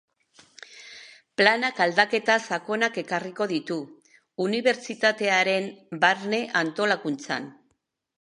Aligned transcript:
Planak 1.41 1.81
aldaketa 1.85 2.37
sakonak 2.55 2.97
ekarriko 3.01 3.47
ditu 3.51 3.77
unibertsitatearen 4.47 5.69
barne 6.07 6.41
antolakuntzan. 6.63 7.47